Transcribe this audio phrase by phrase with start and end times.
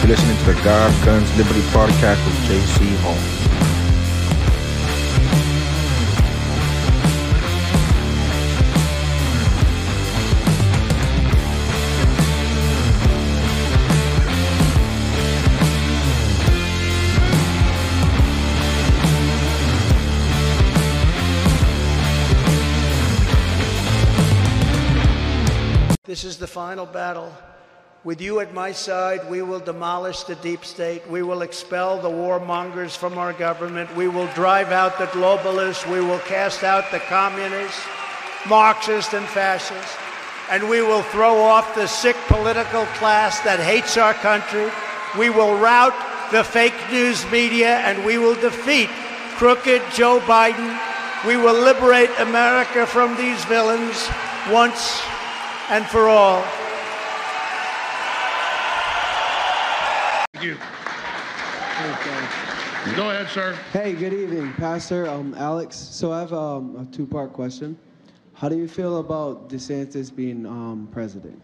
[0.00, 2.86] You're listening to the God, Guns, Liberty podcast with J.C.
[3.02, 3.40] Hall.
[26.04, 27.32] This is the final battle.
[28.02, 31.06] With you at my side, we will demolish the deep state.
[31.10, 33.94] We will expel the warmongers from our government.
[33.94, 35.84] We will drive out the globalists.
[35.84, 37.78] We will cast out the communists,
[38.48, 39.98] Marxists, and fascists.
[40.50, 44.70] And we will throw off the sick political class that hates our country.
[45.18, 45.92] We will rout
[46.32, 48.88] the fake news media and we will defeat
[49.36, 50.72] crooked Joe Biden.
[51.26, 54.08] We will liberate America from these villains
[54.50, 55.02] once
[55.68, 56.42] and for all.
[60.40, 60.56] Thank
[62.86, 62.96] you.
[62.96, 63.58] Go ahead, sir.
[63.74, 65.76] Hey, good evening, Pastor um, Alex.
[65.76, 67.78] So I have um, a two-part question.
[68.32, 71.38] How do you feel about DeSantis being um, president?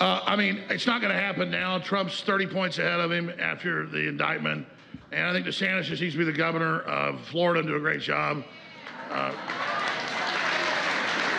[0.00, 1.78] Uh, I mean, it's not going to happen now.
[1.78, 4.66] Trump's 30 points ahead of him after the indictment.
[5.12, 7.80] And I think DeSantis just needs to be the governor of Florida and do a
[7.80, 8.42] great job.
[9.12, 9.30] Uh,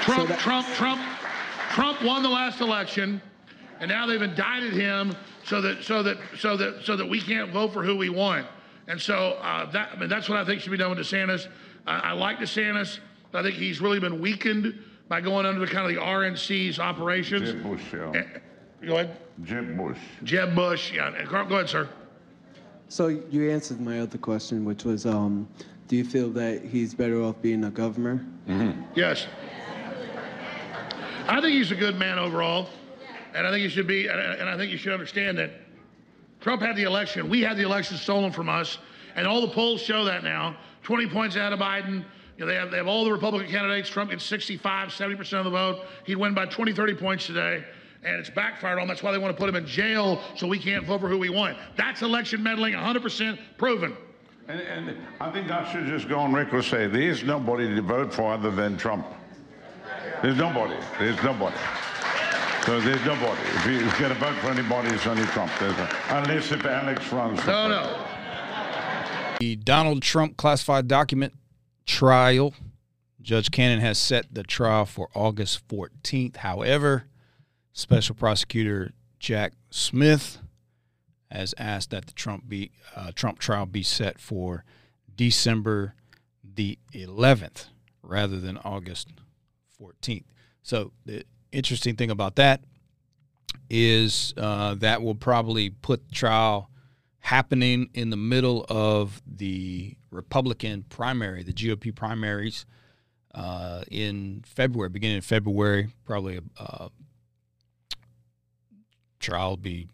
[0.04, 1.02] Trump, that- Trump, Trump,
[1.72, 3.22] Trump won the last election,
[3.80, 7.52] and now they've indicted him so that so that so that so that we can't
[7.52, 8.46] vote for who we want.
[8.88, 11.48] And so uh, that I mean, that's what I think should be done with DeSantis.
[11.88, 13.00] I, I like DeSantis.
[13.32, 14.78] but I think he's really been weakened
[15.08, 17.52] by going under the kind of the RNC's operations.
[17.52, 18.12] Jeb Bush, yeah.
[18.14, 18.24] Eh,
[18.86, 19.18] Go ahead.
[19.44, 19.98] Jeb Bush.
[20.24, 20.92] Jeb Bush.
[20.94, 21.26] Yeah.
[21.26, 21.90] Go ahead, sir.
[22.90, 25.48] So you answered my other question, which was, um,
[25.88, 28.26] do you feel that he's better off being a governor?
[28.96, 29.28] Yes.
[31.28, 32.68] I think he's a good man overall,
[33.34, 34.08] and I think he should be.
[34.08, 35.52] And I think you should understand that
[36.42, 37.30] Trump had the election.
[37.30, 38.78] We had the election stolen from us,
[39.16, 40.58] and all the polls show that now.
[40.84, 42.04] 20 points out of Biden.
[42.38, 43.90] You know, they have they have all the Republican candidates.
[43.90, 45.86] Trump gets 65, 70 percent of the vote.
[46.06, 47.64] He'd win by 20, 30 points today.
[48.04, 48.84] And it's backfired on.
[48.84, 48.88] him.
[48.88, 51.18] That's why they want to put him in jail so we can't vote for who
[51.18, 51.58] we want.
[51.76, 53.96] That's election meddling, 100% proven.
[54.48, 57.82] And, and I think I should just go on record say there is nobody to
[57.82, 59.06] vote for other than Trump.
[60.22, 60.76] There's nobody.
[60.98, 61.58] There's nobody.
[62.70, 63.42] So there's nobody.
[63.42, 65.52] If you- if you're going vote for anybody, it's only Trump.
[65.60, 67.44] There's a, unless if Alex runs.
[67.48, 68.06] No, no.
[69.40, 71.34] The Donald Trump classified document
[71.88, 72.54] trial.
[73.24, 76.36] Judge Cannon has set the trial for August 14th.
[76.36, 77.06] However,
[77.74, 80.38] Special Prosecutor Jack Smith
[81.32, 84.64] has asked that the Trump be uh, Trump trial be set for
[85.16, 85.96] December
[86.44, 87.66] the 11th
[88.04, 89.08] rather than August
[89.82, 90.26] 14th.
[90.62, 92.62] So the interesting thing about that
[93.70, 96.70] is uh, that will probably put trial
[97.20, 102.66] happening in the middle of the Republican primary, the GOP primaries
[103.36, 105.90] uh, in February, beginning of February.
[106.06, 106.90] Probably a uh,
[109.20, 109.88] trial be.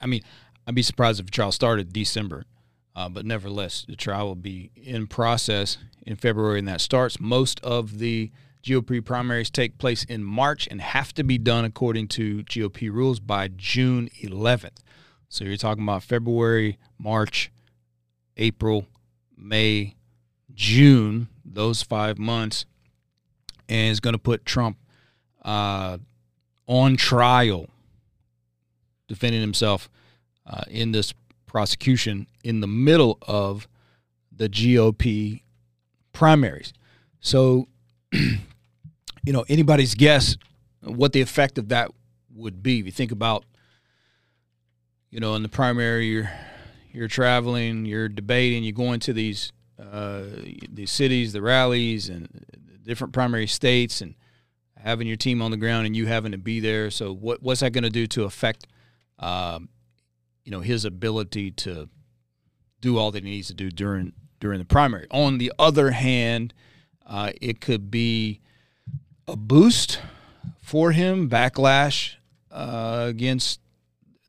[0.00, 0.22] I mean,
[0.66, 2.44] I'd be surprised if trial started December,
[2.94, 7.20] uh, but nevertheless, the trial will be in process in February, and that starts.
[7.20, 8.30] Most of the
[8.62, 13.18] GOP primaries take place in March and have to be done according to GOP rules
[13.20, 14.78] by June 11th.
[15.28, 17.50] So you're talking about February, March,
[18.36, 18.86] April,
[19.36, 19.96] May,
[20.54, 22.66] June, those five months,
[23.68, 24.76] and it's going to put Trump
[25.44, 25.98] uh,
[26.66, 27.68] on trial,
[29.08, 29.90] defending himself
[30.46, 31.14] uh, in this
[31.46, 33.66] prosecution in the middle of
[34.30, 35.42] the GOP
[36.12, 36.72] primaries.
[37.20, 37.68] So,
[39.24, 40.36] you know, anybody's guess
[40.80, 41.90] what the effect of that
[42.34, 42.80] would be.
[42.80, 43.44] If you think about,
[45.10, 46.30] you know, in the primary, you're
[46.90, 50.24] you're traveling, you're debating, you're going to these uh,
[50.70, 52.44] these cities, the rallies, and
[52.84, 54.14] different primary states, and
[54.76, 56.90] having your team on the ground, and you having to be there.
[56.90, 58.66] So, what what's that going to do to affect,
[59.18, 59.68] um,
[60.44, 61.88] you know, his ability to
[62.80, 65.06] do all that he needs to do during during the primary?
[65.10, 66.52] On the other hand,
[67.06, 68.40] uh, it could be
[69.32, 69.98] a boost
[70.60, 72.16] for him, backlash
[72.50, 73.60] uh, against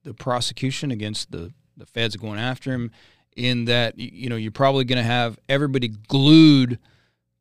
[0.03, 2.91] the prosecution, against the the feds going after him.
[3.35, 6.77] In that, you know, you're probably going to have everybody glued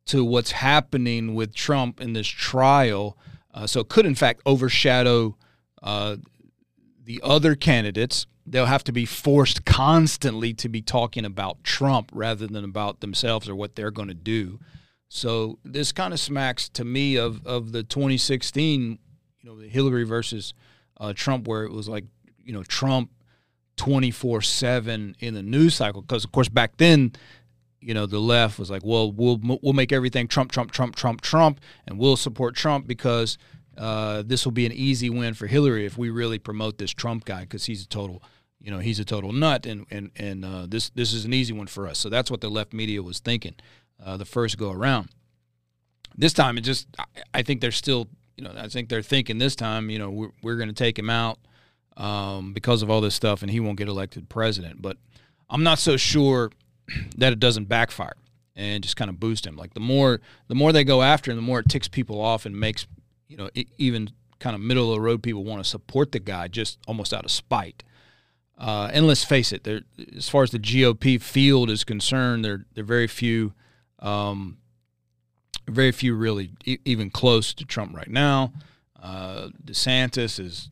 [0.07, 3.15] to what's happening with Trump in this trial.
[3.53, 5.37] Uh, so it could, in fact, overshadow
[5.83, 6.15] uh,
[7.03, 8.25] the other candidates.
[8.45, 13.47] They'll have to be forced constantly to be talking about Trump rather than about themselves
[13.47, 14.59] or what they're going to do.
[15.15, 18.97] So this kind of smacks to me of of the 2016,
[19.41, 20.55] you know, the Hillary versus
[20.99, 22.05] uh, Trump, where it was like,
[22.43, 23.11] you know, Trump
[23.77, 26.01] 24 7 in the news cycle.
[26.01, 27.11] Because, of course, back then,
[27.79, 31.21] you know, the left was like, well, we'll, we'll make everything Trump, Trump, Trump, Trump,
[31.21, 33.37] Trump, and we'll support Trump because
[33.77, 37.25] uh, this will be an easy win for Hillary if we really promote this Trump
[37.25, 38.23] guy because he's a total.
[38.59, 41.53] You know he's a total nut, and and and uh, this this is an easy
[41.53, 41.99] one for us.
[41.99, 43.55] So that's what the left media was thinking
[44.03, 45.09] uh, the first go around.
[46.15, 46.87] This time, it just
[47.33, 48.07] I, think they're still
[48.37, 50.97] you know I think they're thinking this time you know we're, we're going to take
[50.97, 51.39] him out
[51.97, 54.81] um, because of all this stuff, and he won't get elected president.
[54.81, 54.97] But
[55.49, 56.51] I'm not so sure
[57.17, 58.15] that it doesn't backfire
[58.55, 59.55] and just kind of boost him.
[59.55, 62.45] Like the more the more they go after him, the more it ticks people off
[62.45, 62.87] and makes
[63.27, 64.09] you know even
[64.39, 67.25] kind of middle of the road people want to support the guy just almost out
[67.25, 67.83] of spite.
[68.57, 69.81] Uh, and let's face it, there
[70.15, 73.53] as far as the GOP field is concerned, there there are very few,
[74.03, 74.57] um,
[75.67, 78.53] very few really e- even close to Trump right now.
[79.01, 80.69] Uh, DeSantis is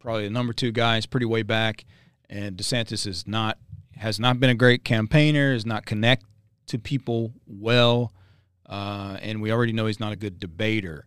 [0.00, 0.94] probably the number two guy.
[0.94, 1.84] He's pretty way back,
[2.30, 3.58] and DeSantis is not
[3.96, 5.52] has not been a great campaigner.
[5.52, 6.24] Is not connect
[6.68, 8.12] to people well,
[8.68, 11.04] uh, and we already know he's not a good debater.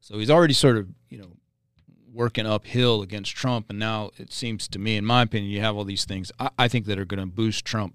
[0.00, 1.32] So he's already sort of you know
[2.12, 5.76] working uphill against Trump, and now it seems to me, in my opinion, you have
[5.76, 6.32] all these things.
[6.40, 7.94] I, I think that are going to boost Trump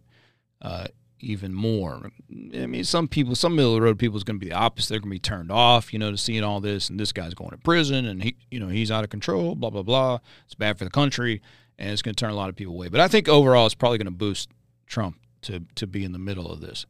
[0.61, 0.87] uh,
[1.21, 2.11] even more.
[2.53, 4.55] I mean, some people, some middle of the road people is going to be the
[4.55, 4.89] opposite.
[4.89, 7.33] They're going to be turned off, you know, to seeing all this, and this guy's
[7.33, 9.55] going to prison, and he, you know, he's out of control.
[9.55, 10.19] Blah blah blah.
[10.45, 11.41] It's bad for the country,
[11.77, 12.89] and it's going to turn a lot of people away.
[12.89, 14.49] But I think overall, it's probably going to boost
[14.87, 16.85] Trump to to be in the middle of this.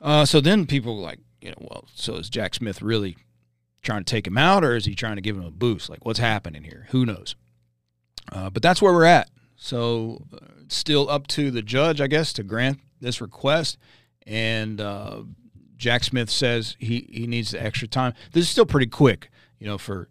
[0.00, 3.16] Uh, so then people like, you know, well, so is Jack Smith really
[3.82, 5.88] trying to take him out or is he trying to give him a boost?
[5.88, 6.86] Like, what's happening here?
[6.90, 7.36] Who knows?
[8.30, 9.30] Uh, but that's where we're at.
[9.56, 13.78] So, uh, still up to the judge, I guess, to grant this request.
[14.26, 15.22] And uh,
[15.76, 18.14] Jack Smith says he, he needs the extra time.
[18.32, 20.08] This is still pretty quick, you know, for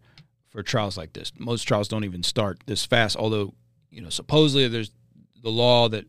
[0.48, 1.30] for trials like this.
[1.38, 3.16] Most trials don't even start this fast.
[3.16, 3.52] Although,
[3.90, 4.90] you know, supposedly there's
[5.42, 6.06] the law that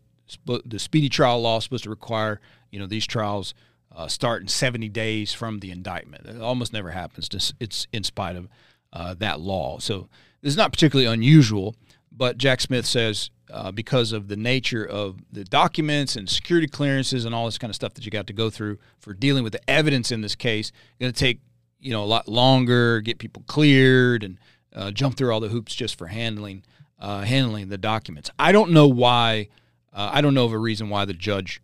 [0.65, 2.39] the speedy trial law is supposed to require,
[2.71, 3.53] you know, these trials
[3.95, 6.25] uh, start in 70 days from the indictment.
[6.25, 7.29] It almost never happens.
[7.59, 8.47] It's in spite of
[8.93, 9.79] uh, that law.
[9.79, 10.07] So
[10.41, 11.75] this is not particularly unusual,
[12.11, 17.25] but Jack Smith says uh, because of the nature of the documents and security clearances
[17.25, 19.53] and all this kind of stuff that you got to go through for dealing with
[19.53, 21.39] the evidence in this case, going to take
[21.79, 24.37] you know a lot longer, get people cleared, and
[24.75, 26.63] uh, jump through all the hoops just for handling
[26.99, 28.29] uh, handling the documents.
[28.37, 29.49] I don't know why.
[29.91, 31.61] Uh, I don't know of a reason why the judge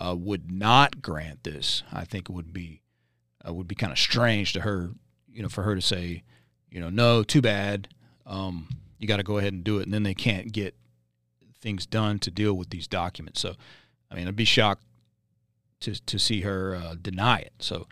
[0.00, 2.80] uh, would not grant this, I think it would be
[3.46, 4.90] uh, would be kind of strange to her,
[5.30, 6.22] you know, for her to say,
[6.70, 7.88] you know, no, too bad.
[8.26, 8.68] Um,
[9.00, 10.76] you got to go ahead and do it, and then they can't get
[11.60, 13.40] things done to deal with these documents.
[13.40, 13.54] So,
[14.10, 14.84] I mean, I'd be shocked
[15.80, 17.54] to to see her uh, deny it.
[17.58, 17.88] So,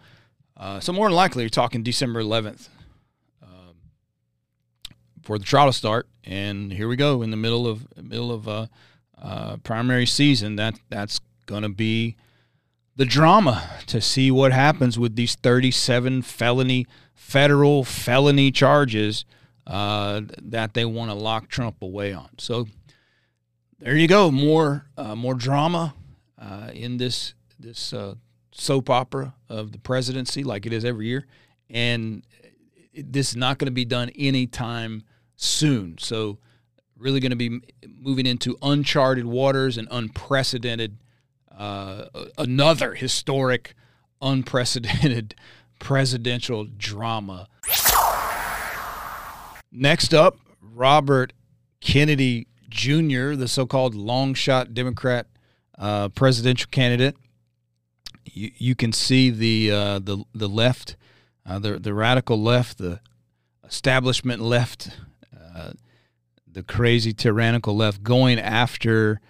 [0.56, 2.68] uh, so more than likely, you're talking December 11th
[3.42, 3.74] um,
[5.22, 8.46] for the trial to start, and here we go in the middle of middle of
[8.46, 8.66] uh,
[9.20, 10.56] uh, primary season.
[10.56, 12.16] That that's going to be
[12.96, 19.24] the drama to see what happens with these 37 felony federal felony charges
[19.68, 22.30] uh, that they want to lock Trump away on.
[22.38, 22.66] So
[23.78, 25.94] there you go, more uh, more drama
[26.40, 28.14] uh, in this this uh,
[28.50, 31.26] soap opera of the presidency, like it is every year,
[31.70, 32.24] and
[32.94, 35.04] this is not going to be done anytime
[35.36, 35.98] soon.
[35.98, 36.38] So
[36.96, 40.96] really going to be moving into uncharted waters and unprecedented
[41.56, 42.06] uh,
[42.36, 43.74] another historic,
[44.22, 45.34] unprecedented
[45.78, 47.48] presidential drama.
[49.70, 51.32] Next up, Robert
[51.80, 55.26] Kennedy Jr., the so called long shot Democrat
[55.78, 57.16] uh, presidential candidate.
[58.24, 60.96] You, you can see the, uh, the, the left,
[61.46, 63.00] uh, the, the radical left, the
[63.64, 64.90] establishment left,
[65.38, 65.72] uh,
[66.50, 69.20] the crazy tyrannical left going after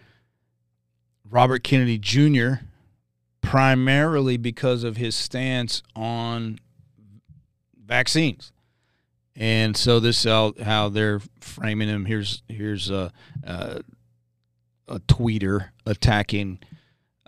[1.28, 2.64] Robert Kennedy Jr.
[3.40, 6.58] primarily because of his stance on
[7.84, 8.52] vaccines.
[9.38, 12.04] And so this is how they're framing him.
[12.04, 13.12] Here's here's a,
[13.44, 13.82] a,
[14.88, 16.58] a tweeter attacking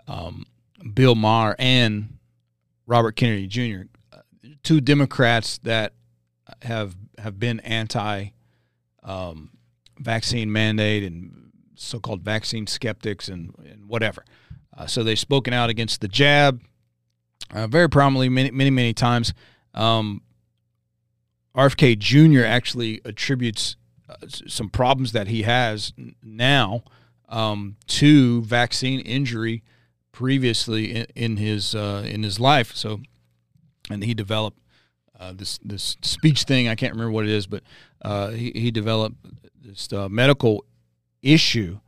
[0.09, 0.45] um,
[0.93, 2.17] Bill Maher and
[2.85, 3.83] Robert Kennedy Jr.,
[4.61, 5.93] two Democrats that
[6.63, 8.27] have have been anti
[9.03, 9.51] um,
[9.97, 14.25] vaccine mandate and so-called vaccine skeptics and, and whatever.
[14.77, 16.61] Uh, so they've spoken out against the jab
[17.53, 19.33] uh, very prominently many, many, many times.
[19.73, 20.21] Um,
[21.55, 22.45] RFK Jr.
[22.45, 23.75] actually attributes
[24.09, 25.93] uh, some problems that he has
[26.23, 26.83] now
[27.29, 29.63] um, to vaccine injury
[30.11, 32.75] previously in, in his uh, in his life.
[32.75, 33.01] So,
[33.89, 34.59] and he developed
[35.19, 36.67] uh, this this speech thing.
[36.67, 37.63] I can't remember what it is, but
[38.01, 39.17] uh, he, he developed
[39.61, 40.65] this uh, medical
[41.21, 41.79] issue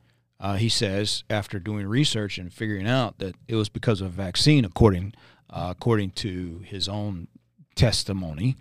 [0.58, 4.65] he says after doing research and figuring out that it was because of a vaccine,
[4.65, 5.13] according
[5.50, 7.29] according to his own
[7.75, 8.58] testimony.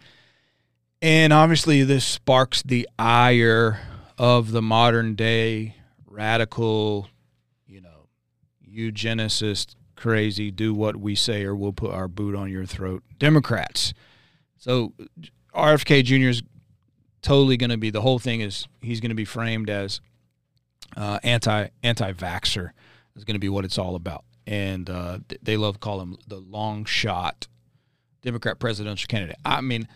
[1.02, 3.80] And obviously, this sparks the ire
[4.16, 5.75] of the modern day
[6.06, 7.09] radical,
[7.66, 8.06] you know,
[8.64, 13.92] eugenicist, crazy, do what we say or we'll put our boot on your throat Democrats.
[14.59, 14.92] So
[15.52, 16.28] RFK Jr.
[16.28, 16.42] is
[17.21, 20.00] totally going to be the whole thing is he's going to be framed as
[20.97, 22.71] uh, anti anti vaxer
[23.16, 26.16] is going to be what it's all about, and uh, they love to call him
[26.28, 27.49] the long shot
[28.23, 29.37] Democrat presidential candidate.
[29.44, 29.88] I mean,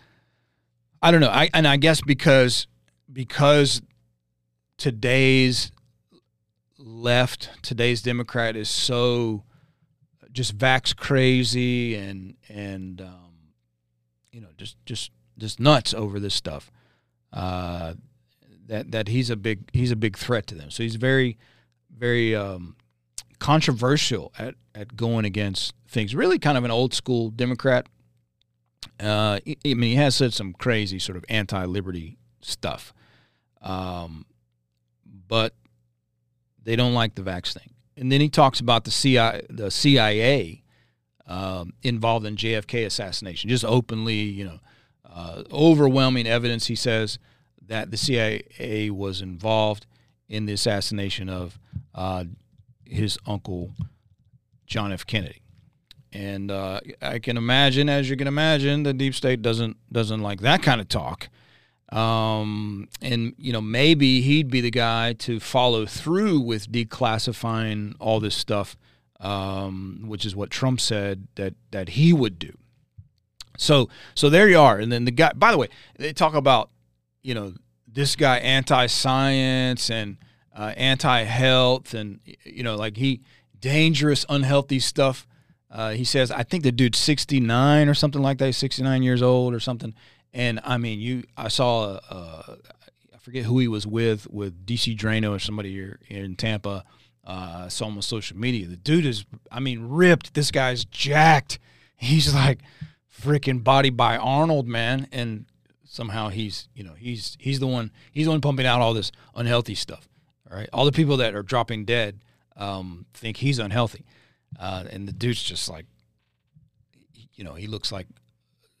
[1.01, 2.67] I don't know, I and I guess because
[3.11, 3.81] because
[4.77, 5.71] today's
[6.77, 9.43] left, today's Democrat is so
[10.31, 13.53] just vax crazy and and um,
[14.31, 16.71] you know just just just nuts over this stuff.
[17.33, 17.93] Uh,
[18.67, 20.69] that that he's a big he's a big threat to them.
[20.71, 21.37] So he's very
[21.95, 22.75] very um,
[23.39, 26.13] controversial at at going against things.
[26.13, 27.87] Really, kind of an old school Democrat.
[28.99, 32.93] Uh, I mean, he has said some crazy sort of anti-liberty stuff,
[33.61, 34.25] um,
[35.27, 35.53] but
[36.63, 37.73] they don't like the vax thing.
[37.95, 40.63] And then he talks about the CIA, the CIA
[41.25, 44.59] um, involved in JFK assassination, just openly, you know,
[45.09, 46.67] uh, overwhelming evidence.
[46.67, 47.19] He says
[47.67, 49.85] that the CIA was involved
[50.29, 51.59] in the assassination of
[51.93, 52.25] uh,
[52.85, 53.71] his uncle
[54.65, 55.05] John F.
[55.05, 55.41] Kennedy.
[56.13, 60.41] And uh, I can imagine, as you can imagine, the deep state doesn't doesn't like
[60.41, 61.29] that kind of talk.
[61.89, 68.19] Um, and you know, maybe he'd be the guy to follow through with declassifying all
[68.19, 68.77] this stuff,
[69.19, 72.57] um, which is what Trump said that that he would do.
[73.57, 74.77] So, so there you are.
[74.79, 75.33] And then the guy.
[75.33, 76.69] By the way, they talk about
[77.27, 77.53] you know,
[77.85, 80.15] this guy anti-science and
[80.55, 83.21] uh, anti-health and you know, like he
[83.59, 85.27] dangerous, unhealthy stuff.
[85.69, 89.53] Uh, he says, I think the dude's 69 or something like that, 69 years old
[89.53, 89.93] or something.
[90.33, 95.35] And I mean, you, I saw, I forget who he was with, with DC Draino
[95.35, 96.83] or somebody here in Tampa.
[97.25, 98.67] Uh, I saw him on social media.
[98.67, 100.33] The dude is, I mean, ripped.
[100.33, 101.59] This guy's jacked.
[101.97, 102.59] He's like
[103.21, 105.07] freaking body by Arnold, man.
[105.11, 105.45] And
[105.97, 109.11] somehow he's you know he's he's the one he's the one pumping out all this
[109.35, 110.07] unhealthy stuff.
[110.49, 112.19] All right, all the people that are dropping dead
[112.55, 114.05] um, think he's unhealthy,
[114.59, 115.85] uh, and the dude's just like,
[117.33, 118.07] you know, he looks like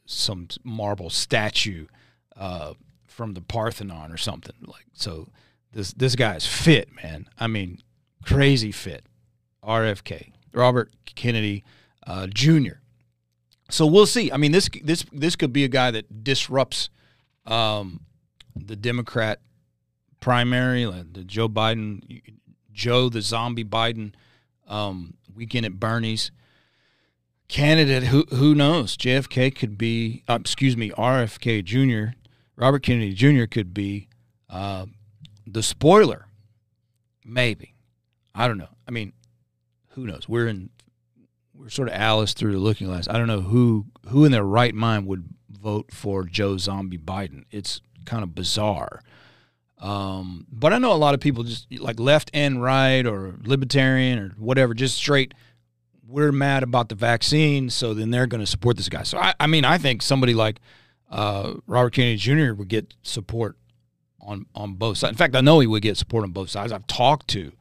[0.05, 1.85] some marble statue
[2.35, 2.73] uh,
[3.05, 4.55] from the Parthenon or something.
[4.65, 5.27] Like so,
[5.73, 7.27] this this guy's fit, man.
[7.37, 7.79] I mean,
[8.23, 9.05] crazy fit.
[9.63, 11.63] RFK, Robert Kennedy
[12.05, 12.79] uh, Jr.
[13.69, 14.31] So we'll see.
[14.31, 16.89] I mean, this this this could be a guy that disrupts
[17.45, 18.01] um,
[18.55, 19.39] the Democrat
[20.19, 22.21] primary, the Joe Biden,
[22.71, 24.13] Joe the zombie Biden
[24.67, 26.31] um, weekend at Bernie's
[27.47, 28.03] candidate.
[28.05, 28.97] Who who knows?
[28.97, 32.17] JFK could be, uh, excuse me, RFK Jr.
[32.55, 33.45] Robert Kennedy Jr.
[33.45, 34.09] could be
[34.49, 34.87] uh,
[35.45, 36.25] the spoiler.
[37.23, 37.75] Maybe,
[38.33, 38.69] I don't know.
[38.87, 39.13] I mean,
[39.89, 40.27] who knows?
[40.27, 40.69] We're in
[41.53, 43.07] we're sort of Alice through the looking glass.
[43.07, 47.45] I don't know who who in their right mind would vote for Joe Zombie Biden.
[47.51, 49.01] It's kind of bizarre.
[49.79, 54.19] Um, but I know a lot of people just like left and right or libertarian
[54.19, 55.33] or whatever, just straight.
[56.07, 59.03] We're mad about the vaccine, so then they're going to support this guy.
[59.03, 60.59] So I, I mean, I think somebody like
[61.11, 62.53] uh, Robert Kennedy Jr.
[62.53, 63.57] would get support
[64.21, 65.11] on on both sides.
[65.11, 66.71] In fact, I know he would get support on both sides.
[66.71, 67.51] I've talked to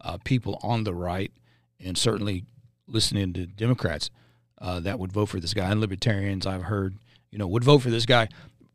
[0.00, 1.32] uh, people on the right
[1.80, 2.44] and certainly
[2.86, 4.10] listening to Democrats
[4.60, 6.46] uh, that would vote for this guy and libertarians.
[6.46, 6.96] I've heard
[7.30, 8.28] you know, would vote for this guy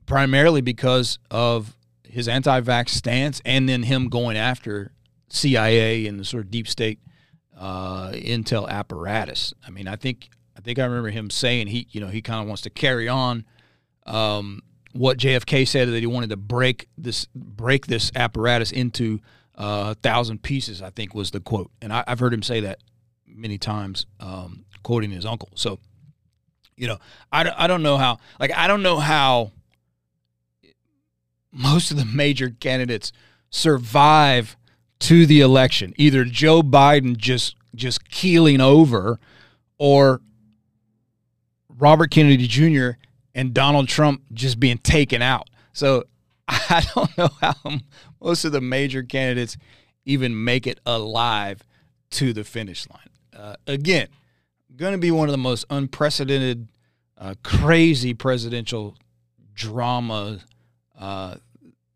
[0.05, 1.75] primarily because of
[2.13, 4.91] his anti-vax stance and then him going after
[5.29, 6.99] CIA and the sort of deep state
[7.57, 9.53] uh, intel apparatus.
[9.65, 12.39] I mean, I think I think I remember him saying he, you know, he kind
[12.41, 13.45] of wants to carry on
[14.05, 19.19] um, what JFK said that he wanted to break this break this apparatus into
[19.55, 20.81] uh, a thousand pieces.
[20.81, 22.79] I think was the quote, and I, have heard him say that
[23.25, 25.49] many times, um, quoting his uncle.
[25.55, 25.79] So
[26.75, 26.97] you know,
[27.31, 29.51] I, I don't know how, like, I don't know how
[31.53, 33.11] most of the major candidates
[33.49, 34.57] survive
[34.99, 35.93] to the election.
[35.97, 39.19] Either Joe Biden just just keeling over
[39.77, 40.21] or
[41.69, 42.97] Robert Kennedy Jr.
[43.33, 45.49] and Donald Trump just being taken out.
[45.73, 46.03] So
[46.47, 47.55] I don't know how
[48.21, 49.57] most of the major candidates
[50.05, 51.63] even make it alive
[52.11, 52.99] to the finish line.
[53.35, 54.07] Uh, again,
[54.75, 56.69] going to be one of the most unprecedented,
[57.17, 58.95] uh, crazy presidential
[59.53, 60.39] drama
[61.03, 61.35] uh,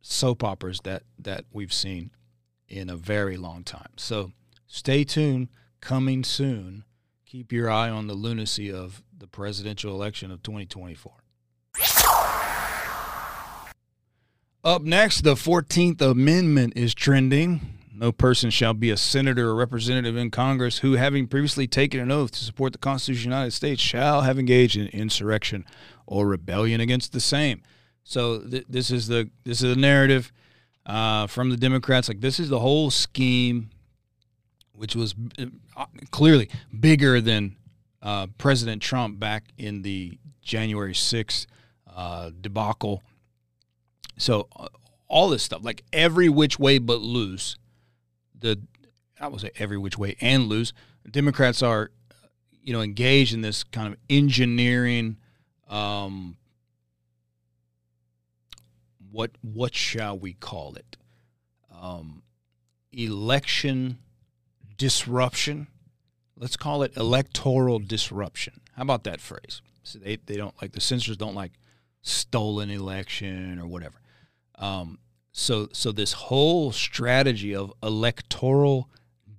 [0.02, 2.12] soap operas that that we've seen
[2.68, 3.92] in a very long time.
[3.96, 4.34] So
[4.68, 5.48] stay tuned.
[5.80, 6.84] Coming soon.
[7.26, 11.14] Keep your eye on the lunacy of the presidential election of 2024.
[14.64, 17.62] Up next, the 14th Amendment is trending.
[17.94, 22.12] No person shall be a senator or representative in Congress who, having previously taken an
[22.12, 25.64] oath to support the Constitution of the United States, shall have engaged in insurrection
[26.06, 27.62] or rebellion against the same.
[28.08, 30.32] So th- this is the this is the narrative
[30.86, 32.08] uh, from the Democrats.
[32.08, 33.70] Like this is the whole scheme,
[34.72, 36.50] which was uh, clearly
[36.80, 37.58] bigger than
[38.02, 41.48] uh, President Trump back in the January 6th
[41.94, 43.04] uh, debacle.
[44.18, 44.70] So uh,
[45.10, 47.58] all this stuff, like every which way but loose,
[48.40, 48.58] the
[49.20, 50.72] I would say every which way and loose.
[51.12, 51.92] Democrats are,
[52.64, 55.18] you know, engaged in this kind of engineering.
[55.68, 56.38] Um,
[59.18, 60.96] what what shall we call it?
[61.76, 62.22] Um,
[62.92, 63.98] election
[64.78, 65.66] disruption.
[66.36, 68.62] Let's call it electoral disruption.
[68.76, 69.64] How about that phrase?
[69.82, 71.54] So they, they don't like the censors don't like
[72.04, 74.00] stolen election or whatever.
[74.54, 75.00] Um,
[75.32, 78.88] so so this whole strategy of electoral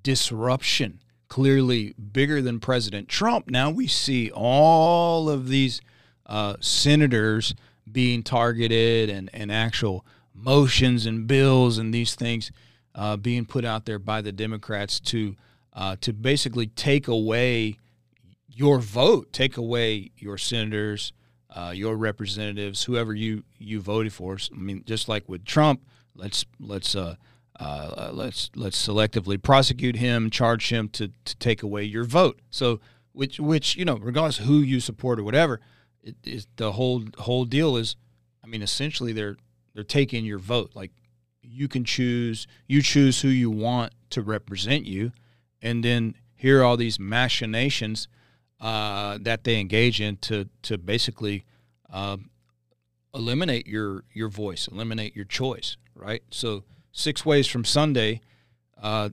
[0.03, 3.49] disruption clearly bigger than President Trump.
[3.49, 5.81] Now we see all of these
[6.27, 7.55] uh, senators
[7.93, 10.05] being targeted and, and actual
[10.35, 12.51] motions and bills and these things
[12.95, 15.37] uh, being put out there by the Democrats to
[15.73, 17.77] uh, to basically take away
[18.49, 21.13] your vote, take away your senators,
[21.51, 24.37] uh, your representatives, whoever you you voted for.
[24.53, 25.83] I mean, just like with Trump,
[26.17, 27.15] let's let's uh,
[27.59, 32.41] uh, let's let's selectively prosecute him, charge him to to take away your vote.
[32.51, 32.81] So
[33.13, 35.61] which which you know, regardless who you support or whatever,
[36.03, 37.97] it is the whole whole deal is,
[38.43, 39.37] I mean, essentially they're
[39.75, 40.73] they're taking your vote.
[40.75, 40.93] Like
[41.43, 45.13] you can choose you choose who you want to represent you,
[45.63, 48.09] and then here are all these machinations
[48.61, 51.45] uh, that they engage in to to basically
[51.93, 52.17] uh,
[53.15, 55.77] eliminate your your voice, eliminate your choice.
[55.95, 56.23] Right.
[56.31, 58.21] So six ways from Sunday,
[58.81, 59.11] uh,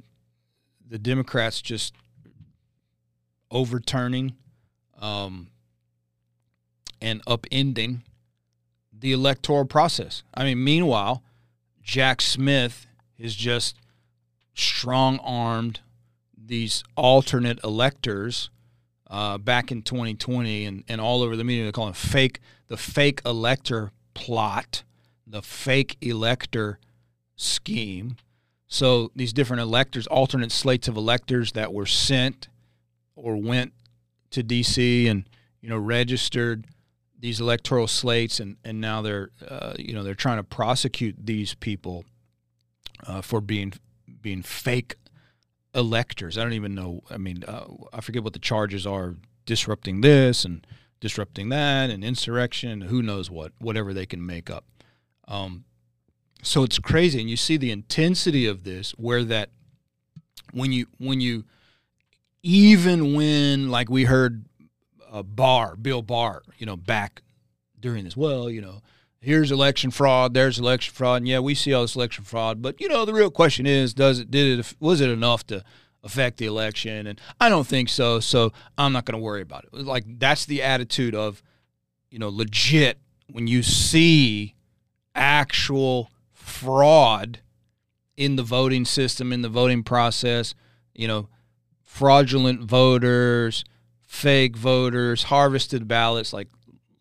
[0.87, 1.95] the Democrats just
[3.49, 4.35] overturning
[4.99, 5.49] um,
[7.05, 8.01] and upending
[8.91, 10.23] the electoral process.
[10.33, 11.21] I mean, meanwhile,
[11.83, 13.77] Jack Smith is just
[14.55, 15.81] strong armed
[16.35, 18.49] these alternate electors
[19.07, 21.71] uh, back in 2020 and, and all over the media.
[21.71, 22.39] They fake
[22.69, 24.83] the fake elector plot,
[25.27, 26.79] the fake elector
[27.35, 28.17] scheme.
[28.67, 32.47] So these different electors, alternate slates of electors that were sent
[33.15, 33.73] or went
[34.31, 35.29] to DC and
[35.61, 36.65] you know registered
[37.25, 41.55] these electoral slates, and and now they're uh, you know they're trying to prosecute these
[41.55, 42.05] people
[43.07, 43.73] uh, for being
[44.21, 44.95] being fake
[45.73, 46.37] electors.
[46.37, 47.01] I don't even know.
[47.09, 49.15] I mean, uh, I forget what the charges are.
[49.47, 50.65] Disrupting this and
[50.99, 52.81] disrupting that, and insurrection.
[52.81, 53.51] Who knows what?
[53.59, 54.65] Whatever they can make up.
[55.27, 55.65] Um,
[56.43, 59.49] so it's crazy, and you see the intensity of this, where that
[60.51, 61.43] when you when you
[62.43, 64.45] even when like we heard
[65.15, 67.21] uh, Barr, Bill Barr, you know, back
[67.79, 68.17] during this.
[68.17, 68.81] Well, you know,
[69.21, 72.81] here's election fraud, there's election fraud, and yeah, we see all this election fraud, but
[72.81, 75.63] you know, the real question is, does it did it was it enough to
[76.03, 77.07] affect the election?
[77.07, 79.73] And I don't think so, so I'm not going to worry about it.
[79.73, 81.41] Like that's the attitude of,
[82.11, 82.99] you know, legit
[83.31, 84.53] when you see
[85.15, 87.39] actual fraud
[88.17, 90.53] in the voting system, in the voting process,
[90.93, 91.29] you know,
[91.83, 93.63] fraudulent voters,
[94.15, 96.47] fake voters, harvested ballots, like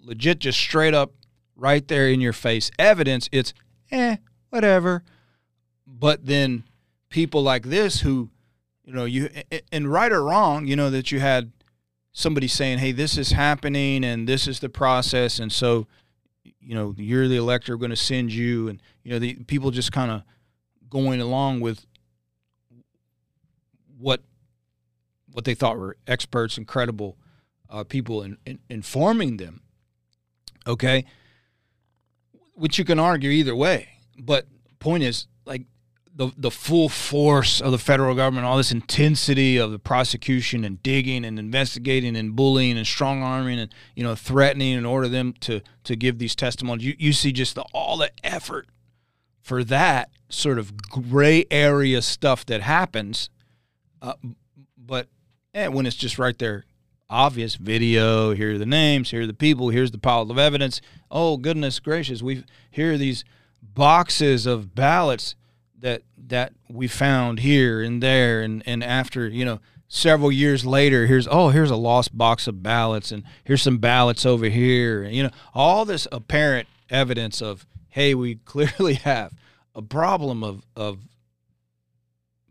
[0.01, 1.13] legit, just straight up
[1.55, 3.29] right there in your face evidence.
[3.31, 3.55] It's,
[3.93, 4.17] eh,
[4.51, 5.05] whatever.
[5.87, 6.65] But then
[7.11, 8.31] people like this who,
[8.85, 9.31] you know, you,
[9.71, 11.53] and right or wrong, you know, that you had
[12.13, 15.39] somebody saying, hey, this is happening and this is the process.
[15.39, 15.87] And so,
[16.43, 18.69] you know, you're the elector going to send you.
[18.69, 20.23] And, you know, the people just kind of
[20.91, 21.87] going along with
[23.99, 24.21] what
[25.35, 27.19] what they thought were experts and credible
[27.69, 29.63] uh, people in, in, informing them.
[30.65, 31.05] Okay,
[32.55, 34.47] which you can argue either way, but
[34.79, 35.63] point is like
[36.15, 40.81] the the full force of the federal government, all this intensity of the prosecution and
[40.85, 45.35] digging and investigating and bullying and strong arming and you know threatening in order them
[45.41, 46.87] to to give these testimonies.
[46.87, 48.69] You you see just the, all the effort
[49.43, 53.29] for that sort of gray area stuff that happens,
[54.01, 54.15] uh,
[54.79, 55.09] but
[55.55, 56.65] and when it's just right there,
[57.09, 60.81] obvious video, here are the names, here are the people, here's the pile of evidence.
[61.11, 63.25] Oh goodness gracious, we here are these
[63.63, 65.37] boxes of ballots
[65.79, 71.07] that that we found here and there and and after you know several years later
[71.07, 75.15] here's oh here's a lost box of ballots and here's some ballots over here and
[75.15, 79.33] you know all this apparent evidence of hey we clearly have
[79.75, 80.99] a problem of of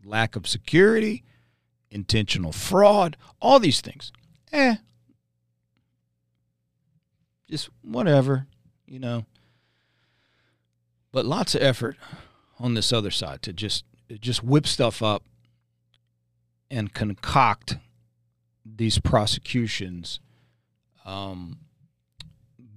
[0.04, 1.24] lack of security
[1.94, 4.12] intentional fraud all these things.
[4.52, 4.76] Eh.
[7.48, 8.46] Just whatever
[8.86, 9.24] you know.
[11.12, 11.96] But lots of effort
[12.58, 13.84] on this other side to just
[14.20, 15.22] just whip stuff up
[16.70, 17.78] and concoct
[18.64, 20.18] these prosecutions
[21.04, 21.58] um,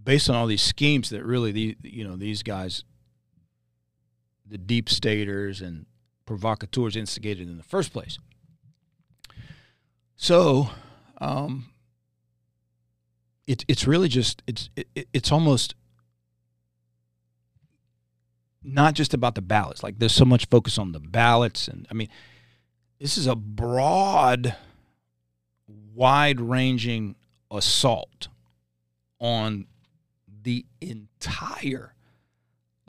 [0.04, 2.84] based on all these schemes that really the you know these guys
[4.46, 5.86] the deep staters and
[6.26, 8.20] provocateurs instigated in the first place
[10.18, 10.70] so
[11.20, 11.70] um,
[13.46, 15.76] it, it's really just it's it, it's almost
[18.64, 19.84] not just about the ballots.
[19.84, 22.10] Like there's so much focus on the ballots, and I mean,
[23.00, 24.56] this is a broad,
[25.96, 27.16] wide-ranging
[27.50, 28.28] assault
[29.20, 29.68] on
[30.44, 31.94] the entire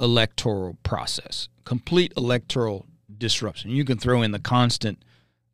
[0.01, 2.87] electoral process, complete electoral
[3.17, 3.71] disruption.
[3.71, 5.05] You can throw in the constant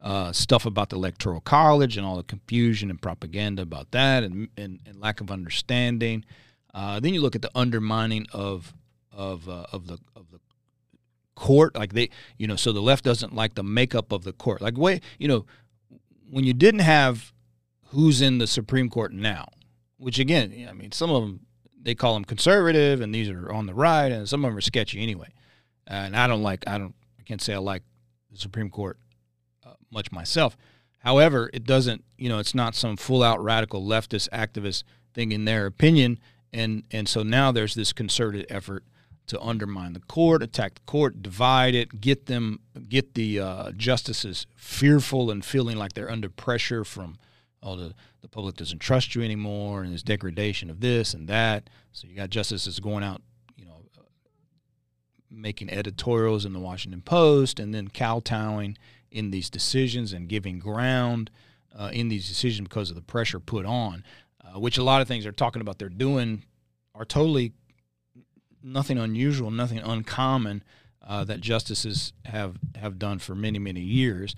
[0.04, 4.48] uh, stuff about the electoral college and all the confusion and propaganda about that, and
[4.56, 6.24] and, and lack of understanding.
[6.72, 8.74] Uh, then you look at the undermining of
[9.10, 10.38] of uh, of the of the
[11.34, 11.74] court.
[11.74, 14.60] Like they you know so the left doesn't like the makeup of the court.
[14.60, 15.46] Like way you know
[16.30, 17.32] when you didn't have
[17.88, 19.48] who's in the Supreme Court now
[19.96, 21.40] which again I mean some of them
[21.80, 24.62] they call them conservative and these are on the right and some of them are
[24.62, 25.28] sketchy anyway.
[25.86, 27.82] And I don't like I don't I can't say I like
[28.30, 29.03] the Supreme Court uh,
[29.94, 30.56] much myself
[30.98, 34.82] however it doesn't you know it's not some full out radical leftist activist
[35.14, 36.18] thing in their opinion
[36.52, 38.84] and and so now there's this concerted effort
[39.26, 44.46] to undermine the court, attack the court, divide it, get them, get the uh, justices
[44.54, 47.16] fearful and feeling like they're under pressure from,
[47.62, 51.70] oh, the, the public doesn't trust you anymore, and there's degradation of this and that.
[51.92, 53.22] So you got justices going out,
[53.56, 53.80] you know,
[55.30, 58.76] making editorials in the Washington Post, and then kowtowing
[59.14, 61.30] in these decisions and giving ground
[61.74, 64.04] uh, in these decisions because of the pressure put on,
[64.44, 66.44] uh, which a lot of things they're talking about they're doing
[66.94, 67.52] are totally
[68.62, 70.62] nothing unusual, nothing uncommon
[71.06, 74.34] uh, that justices have have done for many many years.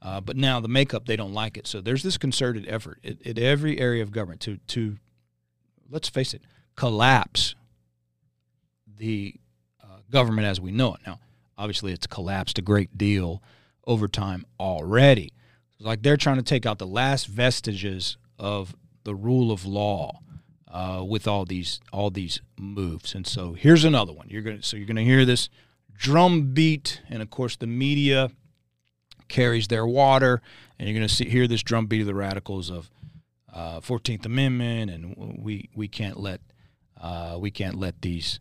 [0.00, 1.66] Uh, but now the makeup they don't like it.
[1.66, 4.98] So there's this concerted effort at, at every area of government to to
[5.90, 6.42] let's face it,
[6.76, 7.54] collapse
[8.98, 9.34] the
[9.82, 11.00] uh, government as we know it.
[11.06, 11.18] Now,
[11.56, 13.42] obviously, it's collapsed a great deal
[13.88, 15.32] over time already.
[15.72, 20.20] It's like they're trying to take out the last vestiges of the rule of law
[20.70, 23.14] uh, with all these all these moves.
[23.14, 24.28] And so here's another one.
[24.28, 25.48] You're gonna so you're gonna hear this
[25.96, 28.30] drum beat, and of course the media
[29.28, 30.42] carries their water,
[30.78, 32.90] and you're gonna see hear this drum beat of the radicals of
[33.52, 36.40] uh, Fourteenth Amendment, and we we can't let
[37.00, 38.40] uh, we can't let these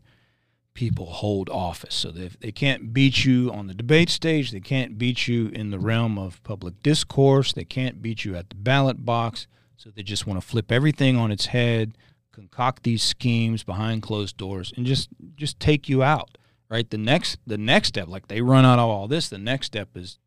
[0.77, 1.95] people hold office.
[1.95, 4.51] So they, they can't beat you on the debate stage.
[4.51, 7.51] They can't beat you in the realm of public discourse.
[7.51, 9.47] They can't beat you at the ballot box.
[9.75, 11.97] So they just want to flip everything on its head
[12.37, 16.37] concoct these schemes behind closed doors and just just take you out
[16.69, 19.65] right the next the next step like they run out of all this the next
[19.65, 20.19] step is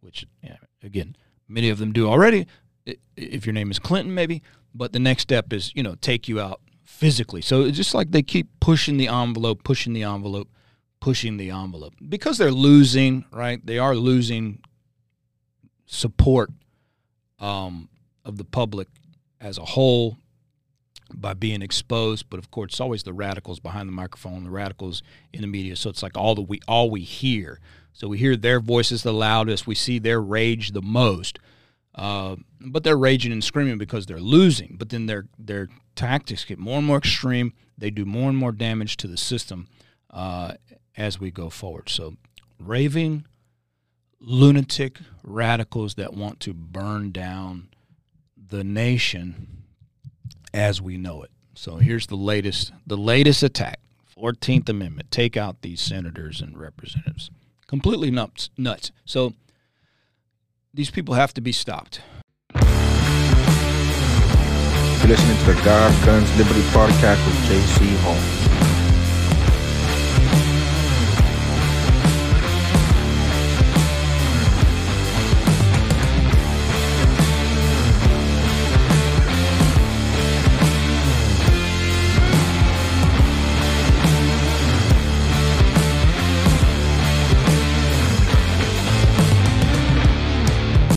[0.00, 0.24] which
[0.82, 1.14] again
[1.46, 2.46] many of them do already
[3.18, 4.42] if your name is clinton maybe
[4.74, 6.62] but the next step is you know take you out
[6.98, 10.48] physically so it's just like they keep pushing the envelope pushing the envelope
[11.00, 14.58] pushing the envelope because they're losing right they are losing
[15.86, 16.50] support
[17.38, 17.88] um,
[18.24, 18.88] of the public
[19.40, 20.18] as a whole
[21.14, 22.28] by being exposed.
[22.28, 25.76] But of course, it's always the radicals behind the microphone, the radicals in the media.
[25.76, 27.60] So it's like all the we all we hear.
[27.92, 29.66] So we hear their voices the loudest.
[29.66, 31.38] We see their rage the most.
[31.94, 34.76] Uh, but they're raging and screaming because they're losing.
[34.78, 37.52] But then their their tactics get more and more extreme.
[37.76, 39.66] They do more and more damage to the system
[40.10, 40.54] uh,
[40.96, 41.88] as we go forward.
[41.88, 42.14] So
[42.60, 43.26] raving,
[44.20, 47.68] lunatic radicals that want to burn down
[48.36, 49.64] the nation
[50.54, 51.30] as we know it.
[51.54, 53.80] So here's the latest the latest attack.
[54.16, 55.10] 14th Amendment.
[55.10, 57.30] Take out these senators and representatives.
[57.66, 58.92] Completely nuts nuts.
[59.04, 59.34] So
[60.72, 62.00] these people have to be stopped.
[64.98, 68.57] You're listening to the God Guns Liberty podcast with JC Hall.